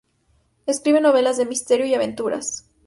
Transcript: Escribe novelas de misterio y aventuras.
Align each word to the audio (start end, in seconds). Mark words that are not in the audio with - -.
Escribe 0.65 0.99
novelas 0.99 1.37
de 1.37 1.45
misterio 1.45 1.85
y 1.85 1.93
aventuras. 1.93 2.65